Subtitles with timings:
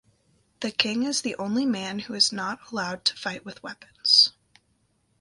[0.61, 4.33] The king is the only man who is not allowed to fight with weapons.